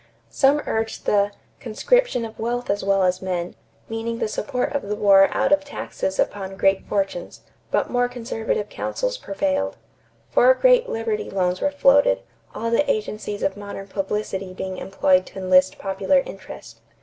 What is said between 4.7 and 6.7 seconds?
of the war out of taxes upon